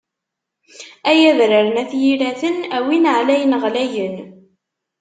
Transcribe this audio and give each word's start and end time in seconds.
Ay 1.09 1.21
adrar 1.31 1.65
n 1.69 1.77
at 1.81 1.91
Yiraten, 2.01 2.57
a 2.75 2.77
win 2.85 3.09
ɛlayen 3.17 3.57
ɣlayen. 3.63 4.15